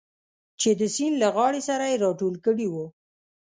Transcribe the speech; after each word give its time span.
چې 0.61 0.69
د 0.79 0.81
سیند 0.95 1.15
له 1.23 1.27
غاړې 1.35 1.61
سره 1.69 1.83
یې 1.91 2.01
راټول 2.05 2.35
کړي 2.45 2.67
و. 2.73 2.75